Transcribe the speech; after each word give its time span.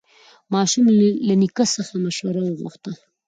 ماشوم 0.53 0.85
له 1.27 1.33
نیکه 1.41 1.65
څخه 1.75 1.93
مشوره 2.05 2.41
وغوښته 2.43 2.91